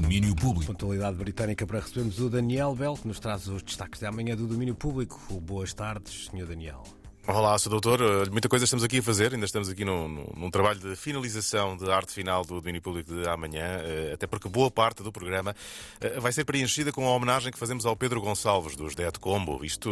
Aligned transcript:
Domínio 0.00 0.34
Público. 0.34 0.72
Pontualidade 0.72 1.16
britânica 1.16 1.64
para 1.64 1.78
recebermos 1.78 2.18
o 2.18 2.28
Daniel 2.28 2.74
Bell, 2.74 2.94
que 2.94 3.06
nos 3.06 3.20
traz 3.20 3.46
os 3.46 3.62
destaques 3.62 4.00
da 4.00 4.10
manhã 4.10 4.34
do 4.34 4.44
Domínio 4.44 4.74
Público. 4.74 5.20
Boas 5.40 5.72
tardes, 5.72 6.28
Sr. 6.32 6.46
Daniel. 6.48 6.82
Olá, 7.26 7.58
sou 7.58 7.70
doutor. 7.70 8.02
Uh, 8.02 8.30
muita 8.30 8.50
coisa 8.50 8.66
estamos 8.66 8.84
aqui 8.84 8.98
a 8.98 9.02
fazer, 9.02 9.32
ainda 9.32 9.46
estamos 9.46 9.70
aqui 9.70 9.82
num, 9.82 10.26
num, 10.36 10.50
trabalho 10.50 10.78
de 10.78 10.94
finalização 10.94 11.74
de 11.74 11.90
arte 11.90 12.12
final 12.12 12.44
do 12.44 12.60
domínio 12.60 12.82
público 12.82 13.14
de 13.14 13.26
amanhã, 13.26 13.78
uh, 13.78 14.12
até 14.12 14.26
porque 14.26 14.46
boa 14.46 14.70
parte 14.70 15.02
do 15.02 15.10
programa 15.10 15.56
uh, 16.04 16.20
vai 16.20 16.32
ser 16.32 16.44
preenchida 16.44 16.92
com 16.92 17.06
a 17.06 17.10
homenagem 17.10 17.50
que 17.50 17.58
fazemos 17.58 17.86
ao 17.86 17.96
Pedro 17.96 18.20
Gonçalves, 18.20 18.76
dos 18.76 18.94
Dead 18.94 19.16
Combo. 19.16 19.64
Isto 19.64 19.90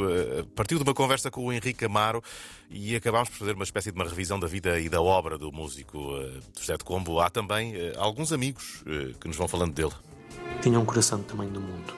partiu 0.54 0.76
de 0.76 0.84
uma 0.84 0.92
conversa 0.92 1.30
com 1.30 1.46
o 1.46 1.50
Henrique 1.50 1.86
Amaro 1.86 2.22
e 2.68 2.94
acabámos 2.94 3.30
por 3.30 3.38
fazer 3.38 3.54
uma 3.54 3.64
espécie 3.64 3.90
de 3.90 3.96
uma 3.96 4.04
revisão 4.04 4.38
da 4.38 4.46
vida 4.46 4.78
e 4.78 4.90
da 4.90 5.00
obra 5.00 5.38
do 5.38 5.50
músico 5.50 5.98
dos 6.54 6.66
Dead 6.66 6.82
Combo. 6.82 7.18
Há 7.18 7.30
também 7.30 7.74
alguns 7.96 8.30
amigos 8.30 8.84
que 9.18 9.26
nos 9.26 9.38
vão 9.38 9.48
falando 9.48 9.72
dele. 9.72 9.92
Tinha 10.60 10.78
um 10.78 10.84
coração 10.84 11.18
do 11.18 11.24
tamanho 11.24 11.50
do 11.50 11.60
mundo, 11.62 11.94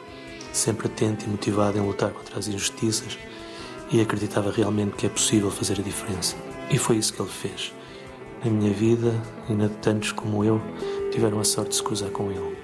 sempre 0.53 0.87
atento 0.87 1.25
e 1.25 1.29
motivado 1.29 1.77
em 1.77 1.81
lutar 1.81 2.13
contra 2.13 2.39
as 2.39 2.47
injustiças 2.47 3.19
e 3.95 4.01
acreditava 4.01 4.51
realmente 4.51 4.97
que 4.97 5.07
é 5.07 5.09
possível 5.09 5.53
fazer 5.53 5.79
a 5.79 5.83
diferença. 5.83 6.35
E 6.69 6.77
foi 6.77 6.97
isso 6.97 7.13
que 7.13 7.23
ele 7.23 7.31
fez. 7.31 7.73
Na 8.45 8.51
minha 8.51 8.73
vida, 8.73 9.15
e 9.49 9.53
na 9.53 9.69
de 9.69 9.77
tantos 9.77 10.11
como 10.11 10.45
eu, 10.45 10.61
tiveram 11.13 11.39
a 11.39 11.45
sorte 11.45 11.71
de 11.71 11.77
se 11.77 11.83
cruzar 11.85 12.11
com 12.11 12.29
ele. 12.29 12.57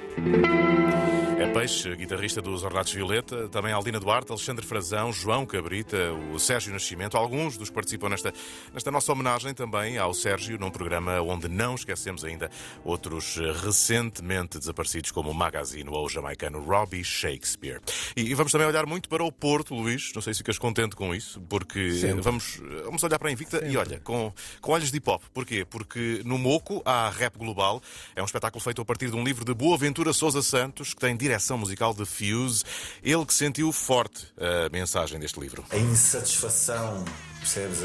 É 1.40 1.46
Peixe, 1.46 1.96
guitarrista 1.96 2.42
dos 2.42 2.62
Ornatos 2.62 2.92
Violeta, 2.92 3.48
também 3.48 3.72
Aldina 3.72 3.98
Duarte, 3.98 4.30
Alexandre 4.30 4.66
Frazão, 4.66 5.10
João 5.10 5.46
Cabrita, 5.46 6.12
o 6.34 6.38
Sérgio 6.38 6.70
Nascimento, 6.70 7.16
alguns 7.16 7.56
dos 7.56 7.70
que 7.70 7.74
participam 7.74 8.10
nesta, 8.10 8.30
nesta 8.74 8.90
nossa 8.90 9.10
homenagem 9.10 9.54
também 9.54 9.96
ao 9.96 10.12
Sérgio, 10.12 10.58
num 10.58 10.70
programa 10.70 11.18
onde 11.22 11.48
não 11.48 11.76
esquecemos 11.76 12.26
ainda 12.26 12.50
outros 12.84 13.38
recentemente 13.64 14.58
desaparecidos, 14.58 15.10
como 15.12 15.30
o 15.30 15.34
Magazine 15.34 15.88
ou 15.88 16.04
o 16.04 16.10
jamaicano 16.10 16.60
Robbie 16.60 17.02
Shakespeare. 17.02 17.80
E, 18.14 18.20
e 18.20 18.34
vamos 18.34 18.52
também 18.52 18.66
olhar 18.66 18.84
muito 18.84 19.08
para 19.08 19.24
o 19.24 19.32
Porto, 19.32 19.74
Luís, 19.74 20.12
não 20.14 20.20
sei 20.20 20.34
se 20.34 20.40
ficas 20.40 20.58
contente 20.58 20.94
com 20.94 21.14
isso, 21.14 21.40
porque 21.48 21.88
vamos, 22.20 22.60
vamos 22.84 23.02
olhar 23.02 23.18
para 23.18 23.30
a 23.30 23.32
Invicta 23.32 23.60
Sempre. 23.60 23.72
e 23.72 23.76
olha, 23.78 23.98
com, 24.00 24.30
com 24.60 24.72
olhos 24.72 24.90
de 24.90 24.98
hip-hop. 24.98 25.22
Porquê? 25.32 25.64
Porque 25.64 26.20
no 26.22 26.36
Moco 26.36 26.82
há 26.84 27.08
Rap 27.08 27.38
Global, 27.38 27.80
é 28.14 28.20
um 28.20 28.26
espetáculo 28.26 28.62
feito 28.62 28.82
a 28.82 28.84
partir 28.84 29.08
de 29.08 29.16
um 29.16 29.24
livro 29.24 29.42
de 29.42 29.54
Boa 29.54 29.78
Ventura 29.78 30.09
Souza 30.12 30.42
Santos, 30.42 30.94
que 30.94 31.00
tem 31.00 31.16
direção 31.16 31.58
musical 31.58 31.94
de 31.94 32.04
Fuse, 32.04 32.64
ele 33.02 33.24
que 33.24 33.34
sentiu 33.34 33.72
forte 33.72 34.26
a 34.38 34.68
mensagem 34.70 35.18
deste 35.18 35.38
livro. 35.40 35.64
A 35.70 35.76
insatisfação, 35.76 37.04
percebes, 37.38 37.78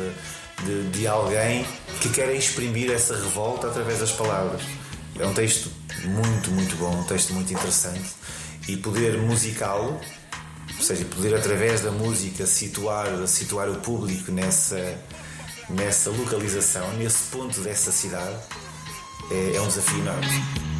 de, 0.64 0.90
de 0.90 1.08
alguém 1.08 1.66
que 2.02 2.10
quer 2.10 2.34
exprimir 2.36 2.92
essa 2.92 3.16
revolta 3.16 3.68
através 3.68 4.00
das 4.00 4.12
palavras. 4.12 4.62
É 5.20 5.26
um 5.26 5.34
texto 5.34 5.70
muito, 6.06 6.52
muito 6.52 6.76
bom, 6.78 7.00
um 7.00 7.04
texto 7.04 7.34
muito 7.34 7.52
interessante 7.54 8.12
e 8.68 8.78
poder 8.78 9.18
musicá-lo, 9.18 10.00
ou 10.78 10.84
seja, 10.84 11.06
poder 11.06 11.36
através 11.36 11.82
da 11.82 11.92
música 11.92 12.46
situar, 12.46 13.28
situar 13.28 13.70
o 13.70 13.76
público 13.76 14.32
nessa, 14.32 14.98
nessa 15.70 16.10
localização, 16.10 16.92
nesse 16.94 17.30
ponto 17.32 17.60
dessa 17.62 17.92
cidade, 17.92 18.36
é, 19.32 19.56
é 19.56 19.62
um 19.62 19.68
desafio 19.68 20.00
enorme. 20.00 20.75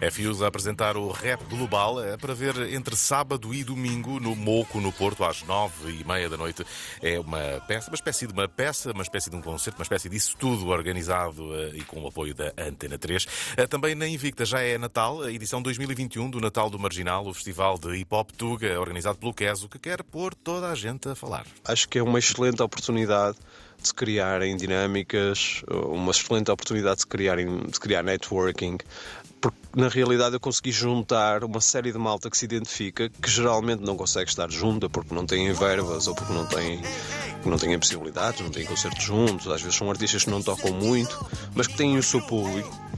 É 0.00 0.10
Fios 0.10 0.40
a 0.40 0.46
apresentar 0.46 0.96
o 0.96 1.10
Rap 1.10 1.44
Global 1.44 2.02
é 2.02 2.16
para 2.16 2.32
ver 2.32 2.72
entre 2.72 2.96
sábado 2.96 3.52
e 3.52 3.62
domingo 3.62 4.18
no 4.18 4.34
Moco, 4.34 4.80
no 4.80 4.90
Porto, 4.90 5.22
às 5.24 5.42
nove 5.42 6.00
e 6.00 6.04
meia 6.04 6.26
da 6.26 6.38
noite. 6.38 6.64
É 7.02 7.20
uma 7.20 7.62
peça, 7.68 7.90
uma 7.90 7.94
espécie 7.94 8.26
de 8.26 8.32
uma 8.32 8.48
peça, 8.48 8.92
uma 8.92 9.02
espécie 9.02 9.28
de 9.28 9.36
um 9.36 9.42
concerto, 9.42 9.78
uma 9.78 9.82
espécie 9.82 10.08
disso 10.08 10.36
tudo 10.38 10.68
organizado 10.68 11.44
uh, 11.44 11.76
e 11.76 11.82
com 11.82 12.00
o 12.00 12.08
apoio 12.08 12.34
da 12.34 12.50
Antena 12.56 12.96
3. 12.96 13.24
Uh, 13.24 13.28
eh, 13.58 13.66
também 13.66 13.94
na 13.94 14.08
Invicta 14.08 14.46
já 14.46 14.62
é 14.62 14.78
Natal, 14.78 15.20
a 15.20 15.30
edição 15.30 15.60
2021 15.60 16.30
do 16.30 16.40
Natal 16.40 16.70
do 16.70 16.78
Marginal, 16.78 17.26
o 17.26 17.34
festival 17.34 17.78
de 17.78 17.94
hip 17.96 18.14
hop 18.14 18.30
Tuga, 18.30 18.80
organizado 18.80 19.18
pelo 19.18 19.34
Queso, 19.34 19.68
que 19.68 19.78
quer 19.78 20.02
pôr 20.02 20.34
toda 20.34 20.70
a 20.70 20.74
gente 20.74 21.10
a 21.10 21.14
falar. 21.14 21.44
Acho 21.62 21.86
que 21.86 21.98
é 21.98 22.02
uma 22.02 22.18
excelente 22.18 22.62
oportunidade 22.62 23.36
de 23.80 23.88
se 23.88 23.94
criarem 23.94 24.56
dinâmicas, 24.56 25.62
uma 25.68 26.10
excelente 26.10 26.50
oportunidade 26.50 26.96
de 26.96 27.00
se 27.02 27.06
criarem, 27.06 27.60
de 27.66 27.80
criar 27.80 28.02
networking, 28.02 28.78
porque 29.40 29.56
na 29.74 29.88
realidade 29.88 30.34
eu 30.34 30.40
consegui 30.40 30.70
juntar 30.70 31.42
uma 31.44 31.60
série 31.60 31.90
de 31.90 31.98
malta 31.98 32.28
que 32.28 32.36
se 32.36 32.44
identifica, 32.44 33.08
que 33.08 33.30
geralmente 33.30 33.82
não 33.82 33.96
consegue 33.96 34.28
estar 34.28 34.50
junta 34.50 34.88
porque 34.88 35.14
não 35.14 35.24
têm 35.24 35.52
verbas 35.52 36.06
ou 36.06 36.14
porque 36.14 36.32
não 36.32 36.46
têm, 36.46 36.82
não 37.44 37.56
têm 37.56 37.78
possibilidades, 37.78 38.40
não 38.40 38.50
têm 38.50 38.66
concertos 38.66 39.02
juntos, 39.02 39.48
às 39.48 39.62
vezes 39.62 39.76
são 39.76 39.90
artistas 39.90 40.24
que 40.24 40.30
não 40.30 40.42
tocam 40.42 40.72
muito, 40.72 41.26
mas 41.54 41.66
que 41.66 41.76
têm 41.76 41.96
o 41.96 42.02
seu 42.02 42.20
público. 42.20 42.89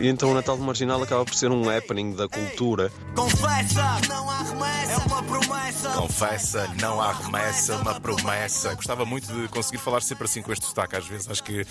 E 0.00 0.08
então 0.08 0.30
o 0.30 0.34
Natal 0.34 0.56
do 0.56 0.62
Marginal 0.62 1.02
acaba 1.02 1.26
por 1.26 1.34
ser 1.34 1.50
um 1.50 1.68
happening 1.68 2.14
da 2.14 2.26
cultura. 2.26 2.90
Confessa, 3.14 4.00
não 4.08 4.30
há 4.30 4.38
remessa, 4.38 4.92
é 4.92 4.96
uma 4.96 5.22
promessa. 5.22 5.88
Confessa, 5.90 6.74
não 6.80 7.00
há 7.02 7.12
remessa, 7.12 7.72
é 7.74 7.76
uma 7.76 8.00
promessa. 8.00 8.74
Gostava 8.74 9.04
muito 9.04 9.30
de 9.30 9.46
conseguir 9.48 9.76
falar 9.76 10.00
sempre 10.00 10.24
assim 10.24 10.40
com 10.40 10.50
este 10.52 10.64
destaque, 10.64 10.96
às 10.96 11.06
vezes 11.06 11.28
acho 11.28 11.44
que 11.44 11.66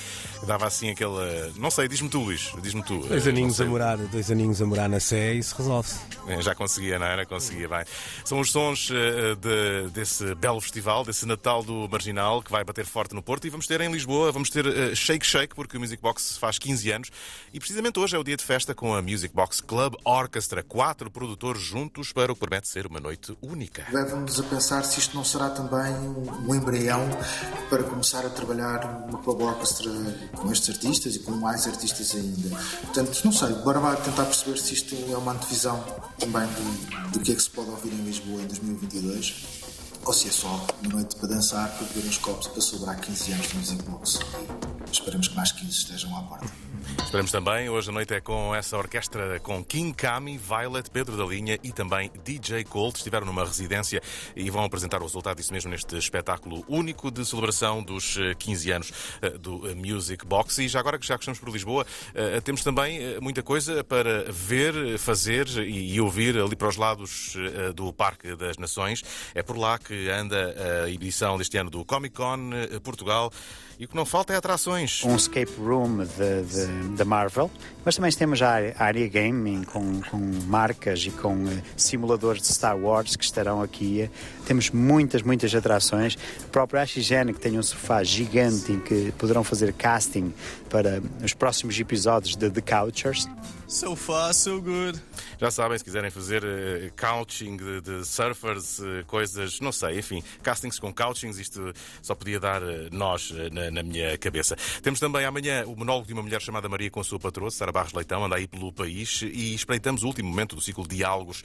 dava 0.45 0.67
assim 0.67 0.91
aquela. 0.91 1.25
Não 1.57 1.71
sei, 1.71 1.87
diz-me 1.87 2.07
tu, 2.07 2.19
Luís, 2.19 2.51
diz-me 2.61 2.83
tu. 2.83 2.99
Dois 2.99 3.25
aninhos 3.25 3.59
a 3.59 3.65
morar 3.65 3.97
dois 3.97 4.29
aninhos 4.29 4.61
a 4.61 4.65
morar 4.67 4.87
na 4.87 4.99
Sé 4.99 5.33
e 5.33 5.39
isso 5.39 5.55
resolve-se. 5.57 5.99
É, 6.27 6.39
já 6.39 6.53
conseguia, 6.53 6.99
não 6.99 7.07
era? 7.07 7.25
Conseguia 7.25 7.67
bem. 7.67 7.83
São 8.23 8.39
os 8.39 8.51
sons 8.51 8.91
uh, 8.91 9.35
de, 9.37 9.89
desse 9.89 10.35
belo 10.35 10.61
festival, 10.61 11.03
desse 11.03 11.25
Natal 11.25 11.63
do 11.63 11.89
Marginal, 11.89 12.43
que 12.43 12.51
vai 12.51 12.63
bater 12.63 12.85
forte 12.85 13.15
no 13.15 13.23
Porto. 13.23 13.47
E 13.47 13.49
vamos 13.49 13.65
ter 13.65 13.81
em 13.81 13.91
Lisboa, 13.91 14.31
vamos 14.31 14.51
ter 14.51 14.67
uh, 14.67 14.95
Shake 14.95 15.25
Shake, 15.25 15.55
porque 15.55 15.77
o 15.77 15.79
Music 15.79 15.99
Box 15.99 16.37
faz 16.37 16.59
15 16.59 16.91
anos. 16.91 17.11
E 17.51 17.59
precisamente 17.59 17.97
hoje 17.97 18.15
é 18.15 18.18
o 18.19 18.23
dia 18.23 18.35
de 18.35 18.43
festa 18.43 18.75
com 18.75 18.93
a 18.93 19.01
Music 19.01 19.33
Box 19.33 19.61
Club 19.61 19.95
Orchestra. 20.03 20.61
Quatro 20.61 21.09
produtores 21.09 21.61
juntos 21.61 22.11
para 22.11 22.31
o 22.31 22.35
que 22.35 22.41
promete 22.41 22.67
ser 22.67 22.85
uma 22.85 22.99
noite 22.99 23.37
única. 23.41 23.85
Leva-nos 23.91 24.37
a 24.39 24.43
pensar 24.43 24.83
se 24.83 24.99
isto 24.99 25.15
não 25.15 25.23
será 25.23 25.49
também 25.49 25.93
um 26.45 26.53
embrião 26.53 27.07
para 27.69 27.83
começar 27.83 28.25
a 28.25 28.29
trabalhar 28.29 29.07
uma 29.07 29.19
Club 29.19 29.41
Orchestra 29.41 29.89
com 30.35 30.51
estes 30.51 30.69
artistas 30.69 31.15
e 31.15 31.19
com 31.19 31.31
mais 31.31 31.65
artistas 31.65 32.13
ainda. 32.13 32.49
Portanto, 32.81 33.21
não 33.23 33.31
sei, 33.31 33.53
bora 33.53 33.79
lá 33.79 33.95
tentar 33.95 34.25
perceber 34.25 34.57
se 34.57 34.73
isto 34.73 34.95
é 35.09 35.17
uma 35.17 35.31
antevisão 35.31 35.81
também 36.17 36.45
do, 36.47 37.11
do 37.11 37.19
que 37.21 37.31
é 37.31 37.35
que 37.35 37.41
se 37.41 37.49
pode 37.49 37.69
ouvir 37.69 37.93
em 37.93 38.03
Lisboa 38.03 38.41
em 38.41 38.47
2022 38.47 39.69
ou 40.05 40.13
se 40.13 40.27
é 40.27 40.31
só 40.31 40.67
uma 40.83 40.93
noite 40.93 41.15
para 41.15 41.29
dançar, 41.29 41.69
para 41.77 41.87
beber 41.87 42.09
uns 42.09 42.17
copos 42.17 42.47
para 42.47 42.61
sobrar 42.61 42.99
15 42.99 43.31
anos 43.31 43.47
de 43.47 43.57
Music 43.57 43.83
Box. 43.83 44.19
E 44.89 44.91
esperamos 44.91 45.27
que 45.27 45.35
mais 45.35 45.51
15 45.51 45.71
estejam 45.71 46.17
à 46.17 46.23
porta. 46.23 46.47
Esperamos 47.03 47.31
também, 47.31 47.69
hoje 47.69 47.89
à 47.89 47.91
noite 47.91 48.13
é 48.13 48.21
com 48.21 48.53
essa 48.53 48.77
orquestra 48.77 49.39
com 49.39 49.63
King 49.63 49.93
Kami, 49.93 50.37
Violet, 50.37 50.89
Pedro 50.89 51.17
da 51.17 51.25
Linha 51.25 51.57
e 51.63 51.71
também 51.71 52.11
DJ 52.23 52.63
Colt. 52.63 52.97
Estiveram 52.97 53.25
numa 53.25 53.43
residência 53.43 54.01
e 54.35 54.49
vão 54.49 54.63
apresentar 54.63 54.99
o 55.01 55.05
resultado 55.05 55.37
disso 55.37 55.51
mesmo 55.51 55.71
neste 55.71 55.97
espetáculo 55.97 56.63
único 56.67 57.09
de 57.09 57.25
celebração 57.25 57.83
dos 57.83 58.17
15 58.37 58.69
eh, 58.69 58.75
anos 58.75 58.93
eh, 59.21 59.29
do 59.31 59.69
eh, 59.69 59.75
Music 59.75 60.25
Box. 60.25 60.59
E 60.59 60.67
já 60.67 60.79
agora 60.79 60.99
que 60.99 61.05
já 61.05 61.15
estamos 61.15 61.39
por 61.39 61.49
Lisboa, 61.49 61.85
temos 62.43 62.63
também 62.63 63.19
muita 63.19 63.41
coisa 63.41 63.83
para 63.83 64.31
ver, 64.31 64.97
fazer 64.97 65.47
e 65.47 65.99
ouvir 65.99 66.37
ali 66.37 66.55
para 66.55 66.67
os 66.67 66.75
lados 66.75 67.35
do 67.75 67.91
Parque 67.91 68.35
das 68.35 68.57
Nações. 68.57 69.03
É 69.33 69.41
por 69.41 69.57
lá 69.57 69.79
que 69.79 70.09
anda 70.09 70.83
a 70.85 70.89
edição 70.89 71.37
deste 71.37 71.57
ano 71.57 71.69
do 71.69 71.83
Comic 71.85 72.15
Con 72.15 72.51
Portugal. 72.83 73.31
E 73.79 73.85
o 73.85 73.87
que 73.87 73.95
não 73.95 74.05
falta 74.05 74.33
é 74.33 74.35
atrações. 74.35 74.78
Um 75.05 75.15
escape 75.15 75.51
room 75.57 76.05
da 76.95 77.05
Marvel, 77.05 77.49
mas 77.83 77.95
também 77.95 78.11
temos 78.11 78.41
a 78.41 78.53
área 78.77 79.07
gaming 79.07 79.63
com, 79.63 80.01
com 80.01 80.17
marcas 80.45 81.05
e 81.05 81.11
com 81.11 81.33
uh, 81.45 81.61
simuladores 81.75 82.41
de 82.41 82.47
Star 82.49 82.77
Wars 82.77 83.15
que 83.15 83.23
estarão 83.23 83.61
aqui. 83.61 84.09
Temos 84.45 84.69
muitas, 84.69 85.21
muitas 85.21 85.53
atrações. 85.55 86.15
O 86.43 86.49
próprio 86.49 86.79
Ashigene 86.79 87.33
que 87.33 87.39
tem 87.39 87.57
um 87.57 87.63
sofá 87.63 88.03
gigante 88.03 88.71
em 88.71 88.79
que 88.79 89.11
poderão 89.17 89.43
fazer 89.43 89.73
casting 89.73 90.33
para 90.69 91.01
os 91.23 91.33
próximos 91.33 91.79
episódios 91.79 92.35
de 92.35 92.49
The 92.49 92.61
Couchers. 92.61 93.27
So 93.67 93.95
far, 93.95 94.33
so 94.33 94.59
good. 94.59 94.99
Já 95.39 95.51
sabem, 95.51 95.77
se 95.77 95.83
quiserem 95.83 96.09
fazer 96.09 96.43
uh, 96.43 96.91
couching 96.99 97.55
de, 97.55 97.81
de 97.81 98.05
surfers, 98.05 98.79
uh, 98.79 99.05
coisas, 99.05 99.59
não 99.61 99.71
sei, 99.71 99.99
enfim, 99.99 100.23
castings 100.43 100.79
com 100.79 100.93
couchings, 100.93 101.37
isto 101.37 101.71
só 102.01 102.13
podia 102.13 102.39
dar 102.39 102.61
uh, 102.61 102.89
nós 102.91 103.31
na, 103.51 103.71
na, 103.71 103.83
minha 103.83 104.17
cabeça. 104.17 104.57
Temos 104.81 104.99
também 104.99 105.25
amanhã 105.25 105.65
o 105.65 105.75
monólogo 105.75 106.07
de 106.07 106.13
uma 106.13 106.21
mulher 106.21 106.41
chamada 106.41 106.69
Maria 106.69 106.89
com 106.89 106.99
a 106.99 107.03
sua 107.03 107.19
patroa, 107.19 107.51
Sara 107.51 107.71
Barros 107.71 107.93
Leitão, 107.93 108.23
anda 108.23 108.35
aí 108.35 108.47
pelo 108.47 108.71
país 108.71 109.21
e 109.21 109.53
espreitamos 109.53 110.03
o 110.03 110.07
último 110.07 110.29
momento 110.29 110.55
do 110.55 110.61
ciclo 110.61 110.87
de 110.87 110.97
diálogos 110.97 111.43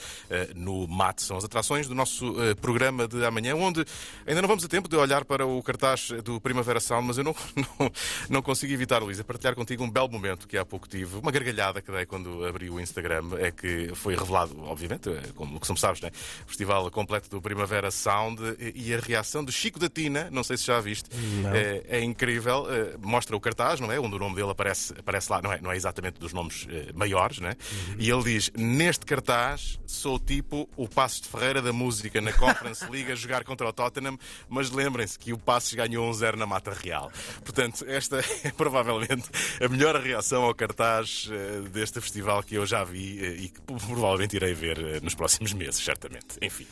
no 0.54 0.86
MAT. 0.86 1.22
São 1.22 1.36
as 1.36 1.44
atrações 1.44 1.88
do 1.88 1.94
nosso 1.94 2.34
programa 2.60 3.06
de 3.08 3.24
amanhã, 3.24 3.54
onde 3.54 3.84
ainda 4.26 4.40
não 4.42 4.48
vamos 4.48 4.64
a 4.64 4.68
tempo 4.68 4.88
de 4.88 4.96
olhar 4.96 5.24
para 5.24 5.46
o 5.46 5.62
cartaz 5.62 6.08
do 6.24 6.40
Primavera 6.40 6.80
Sound, 6.80 7.06
mas 7.06 7.18
eu 7.18 7.24
não, 7.24 7.34
não, 7.56 7.92
não 8.28 8.42
consigo 8.42 8.72
evitar, 8.72 9.02
Luísa, 9.02 9.24
partilhar 9.24 9.54
contigo 9.54 9.84
um 9.84 9.90
belo 9.90 10.10
momento 10.10 10.46
que 10.46 10.56
há 10.56 10.64
pouco 10.64 10.88
tive, 10.88 11.16
uma 11.16 11.30
gargalhada 11.30 11.80
que 11.80 11.90
dei 11.90 12.06
quando 12.06 12.44
abri 12.44 12.70
o 12.70 12.80
Instagram, 12.80 13.30
é 13.38 13.50
que 13.50 13.90
foi 13.94 14.14
revelado, 14.14 14.58
obviamente, 14.64 15.08
é 15.08 15.22
como, 15.34 15.58
como 15.60 15.78
sabes, 15.78 16.00
né? 16.00 16.10
o 16.44 16.48
festival 16.48 16.90
completo 16.90 17.28
do 17.28 17.40
Primavera 17.40 17.90
Sound 17.90 18.40
e 18.74 18.94
a 18.94 18.98
reação 18.98 19.44
de 19.44 19.52
Chico 19.52 19.78
da 19.78 19.88
Tina, 19.88 20.28
não 20.30 20.42
sei 20.42 20.56
se 20.56 20.66
já 20.66 20.80
viste, 20.80 21.08
é, 21.52 21.98
é, 21.98 22.02
incrível. 22.02 22.66
Mostra 23.04 23.36
o 23.36 23.40
cartaz, 23.40 23.80
não 23.80 23.90
é? 23.90 23.98
Onde 23.98 24.16
o 24.16 24.18
nome 24.18 24.36
dele 24.36 24.50
aparece, 24.50 24.94
aparece 24.98 25.30
lá, 25.30 25.40
não 25.42 25.52
é, 25.52 25.60
não 25.60 25.72
é 25.72 25.76
exatamente 25.76 26.18
dos 26.18 26.32
nomes 26.32 26.64
uh, 26.64 26.68
maiores, 26.94 27.38
né? 27.38 27.56
Uhum. 27.88 27.96
E 27.98 28.10
ele 28.10 28.22
diz: 28.24 28.50
Neste 28.56 29.06
cartaz 29.06 29.78
sou 29.86 30.18
tipo 30.18 30.68
o 30.76 30.88
Passos 30.88 31.20
de 31.20 31.28
Ferreira 31.28 31.62
da 31.62 31.72
música 31.72 32.20
na 32.20 32.32
Conference 32.32 32.84
League 32.90 33.10
a 33.12 33.14
jogar 33.14 33.44
contra 33.44 33.68
o 33.68 33.72
Tottenham, 33.72 34.18
mas 34.48 34.70
lembrem-se 34.70 35.18
que 35.18 35.32
o 35.32 35.38
Passos 35.38 35.74
ganhou 35.74 36.10
1-0 36.10 36.36
na 36.36 36.46
Mata 36.46 36.72
Real. 36.72 37.10
Portanto, 37.44 37.84
esta 37.88 38.18
é 38.44 38.50
provavelmente 38.50 39.28
a 39.62 39.68
melhor 39.68 40.00
reação 40.00 40.44
ao 40.44 40.54
cartaz 40.54 41.28
uh, 41.28 41.68
deste 41.68 42.00
festival 42.00 42.42
que 42.42 42.54
eu 42.54 42.66
já 42.66 42.84
vi 42.84 43.44
e 43.44 43.48
que 43.48 43.60
provavelmente 43.60 44.36
irei 44.36 44.54
ver 44.54 45.02
nos 45.02 45.14
próximos 45.14 45.52
meses, 45.52 45.82
certamente. 45.82 46.38
Enfim. 46.40 46.66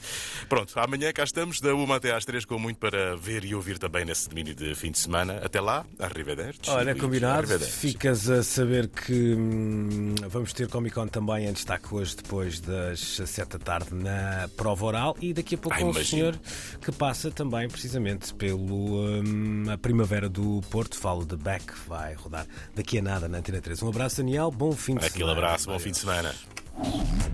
Pronto, 0.49 0.79
amanhã 0.79 1.13
cá 1.13 1.25
estamos, 1.25 1.61
da 1.61 1.75
1 1.75 1.93
até 1.93 2.13
às 2.13 2.25
3, 2.25 2.45
com 2.45 2.59
muito 2.59 2.79
para 2.79 3.17
ver 3.17 3.45
e 3.45 3.55
ouvir 3.55 3.79
também 3.79 4.05
nesse 4.05 4.29
domínio 4.29 4.55
de 4.55 4.75
fim 4.75 4.91
de 4.91 4.99
semana. 4.99 5.41
Até 5.45 5.61
lá, 5.61 5.87
arrivederci. 6.23 6.71
Olha, 6.71 6.95
combinado. 6.95 7.59
Ficas 7.59 8.29
a 8.31 8.43
saber 8.43 8.89
que 8.89 9.35
hum, 9.35 10.15
vamos 10.29 10.53
ter 10.53 10.69
Comic 10.69 10.95
Con 10.95 11.09
também 11.09 11.47
em 11.47 11.53
destaque 11.53 11.95
hoje, 11.95 12.17
depois 12.17 12.61
das 12.61 13.01
7 13.01 13.59
da 13.59 13.59
tarde, 13.59 13.95
na 13.95 14.49
prova 14.57 14.87
oral. 14.87 15.17
E 15.21 15.35
daqui 15.35 15.57
a 15.57 15.59
pouco 15.59 15.77
Ai, 15.77 15.85
um 15.85 15.95
senhor 15.95 16.39
que 16.81 16.93
passa 16.93 17.31
também, 17.31 17.69
precisamente, 17.69 18.33
pelo 18.35 19.01
hum, 19.01 19.65
a 19.71 19.77
Primavera 19.77 20.29
do 20.29 20.61
Porto. 20.71 20.97
Falo 20.97 21.25
de 21.25 21.37
Beck, 21.37 21.73
vai 21.87 22.15
rodar 22.15 22.47
daqui 22.75 22.99
a 22.99 23.03
nada 23.03 23.29
na 23.29 23.39
Antena 23.39 23.61
3. 23.61 23.83
Um 23.83 23.89
abraço, 23.89 24.19
Daniel. 24.19 24.51
Bom 24.51 24.73
fim 24.73 24.95
de 24.95 25.07
Aquele 25.07 25.19
semana. 25.21 25.33
Aquele 25.33 25.47
abraço, 25.47 25.69
bom 25.69 25.79
fim 25.79 25.91
de 25.91 25.99
semana. 25.99 26.35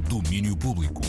Domínio 0.09 0.57
Público. 0.57 1.03